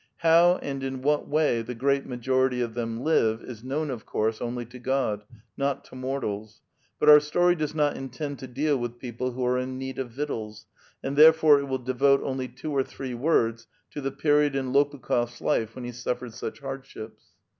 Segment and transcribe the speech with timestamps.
[0.01, 4.03] ^ How and in what way the great majority of them live is known, of
[4.03, 5.23] course, only to God,
[5.55, 6.59] not to mortals.
[6.97, 10.09] But our story does not intend to deal with people who are in need of
[10.09, 10.65] victuals,
[11.03, 15.39] and therefore it will devote only two or three words to the period in Lopukh6rs
[15.39, 17.25] life when he suffered such hardships.